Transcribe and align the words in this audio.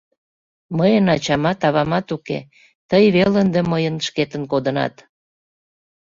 Мыйын 0.77 1.05
ачамат, 1.15 1.59
авамат 1.67 2.07
уке, 2.15 2.39
тый 2.89 3.03
веле 3.15 3.35
ынде 3.41 3.61
мыйын 3.71 3.95
шкетын 4.07 4.43
кодынат». 4.51 4.95